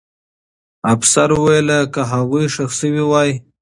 [0.93, 3.29] افسر وویل چې که هغوی ښخ سوي وای.